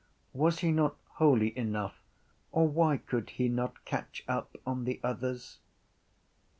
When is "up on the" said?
4.27-4.99